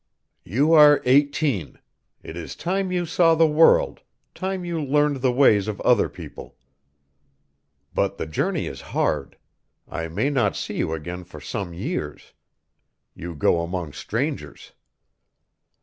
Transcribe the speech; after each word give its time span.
"You 0.45 0.73
are 0.73 0.99
eighteen. 1.05 1.77
It 2.23 2.35
is 2.35 2.55
time 2.55 2.91
you 2.91 3.05
saw 3.05 3.35
the 3.35 3.45
world, 3.45 4.01
time 4.33 4.65
you 4.65 4.83
learned 4.83 5.17
the 5.17 5.31
ways 5.31 5.67
of 5.67 5.79
other 5.81 6.09
people. 6.09 6.57
But 7.93 8.17
the 8.17 8.25
journey 8.25 8.65
is 8.65 8.81
hard. 8.97 9.37
I 9.87 10.07
may 10.07 10.31
not 10.31 10.55
see 10.55 10.77
you 10.77 10.93
again 10.93 11.23
for 11.23 11.39
some 11.39 11.75
years. 11.75 12.33
You 13.13 13.35
go 13.35 13.61
among 13.61 13.93
strangers." 13.93 14.71